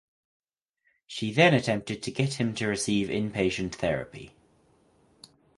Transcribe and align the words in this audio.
She 1.05 1.31
then 1.31 1.53
attempted 1.53 2.01
to 2.01 2.09
get 2.09 2.39
him 2.39 2.55
to 2.55 2.65
receive 2.67 3.07
inpatient 3.09 3.75
therapy. 3.75 4.33